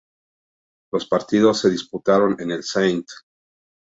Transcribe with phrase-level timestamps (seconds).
[0.91, 3.05] Los partidos se disputaron en el St.